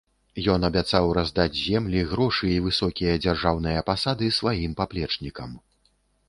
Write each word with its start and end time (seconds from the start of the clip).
Ён 0.53 0.61
абяцаў 0.69 1.09
раздаць 1.17 1.59
землі, 1.63 2.01
грошы 2.13 2.49
і 2.53 2.63
высокія 2.69 3.13
дзяржаўныя 3.27 3.85
пасады 3.91 4.31
сваім 4.39 4.71
паплечнікам. 4.81 5.55